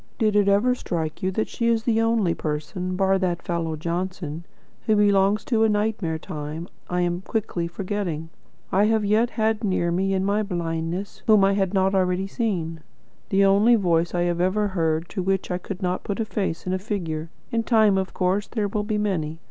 Did 0.17 0.35
it 0.35 0.47
ever 0.47 0.73
strike 0.73 1.21
you 1.21 1.29
that 1.33 1.47
she 1.47 1.67
is 1.67 1.83
the 1.83 2.01
only 2.01 2.33
person 2.33 2.95
bar 2.95 3.19
that 3.19 3.43
fellow 3.43 3.75
Johnson, 3.75 4.47
who 4.87 4.95
belongs 4.95 5.45
to 5.45 5.63
a 5.63 5.69
nightmare 5.69 6.17
time 6.17 6.67
I 6.89 7.01
am 7.01 7.21
quickly 7.21 7.67
forgetting 7.67 8.29
I 8.71 8.85
have 8.85 9.05
yet 9.05 9.29
had 9.29 9.63
near 9.63 9.91
me, 9.91 10.15
in 10.15 10.25
my 10.25 10.41
blindness, 10.41 11.21
whom 11.27 11.43
I 11.43 11.53
had 11.53 11.75
not 11.75 11.93
already 11.93 12.25
seen; 12.25 12.79
the 13.29 13.45
only 13.45 13.75
voice 13.75 14.15
I 14.15 14.21
have 14.23 14.41
ever 14.41 14.69
heard 14.69 15.07
to 15.09 15.21
which 15.21 15.51
I 15.51 15.59
could 15.59 15.83
not 15.83 16.03
put 16.03 16.19
a 16.19 16.25
face 16.25 16.65
and 16.65 16.81
figure? 16.81 17.29
In 17.51 17.61
time, 17.61 17.95
of 17.99 18.11
course, 18.11 18.47
there 18.47 18.67
will 18.67 18.81
be 18.83 18.97
many. 18.97 19.37